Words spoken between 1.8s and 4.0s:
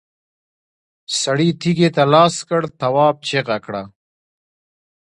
ته لاس کړ، تواب چيغه کړه!